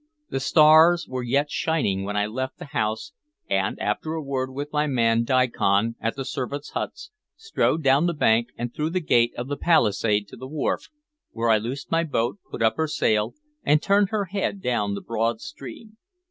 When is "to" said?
10.29-10.35